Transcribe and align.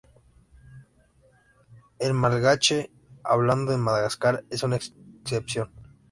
El 1.99 2.15
malgache, 2.15 2.89
hablado 3.23 3.71
en 3.71 3.81
Madagascar, 3.81 4.43
es 4.49 4.63
una 4.63 4.77
excepción. 4.77 5.69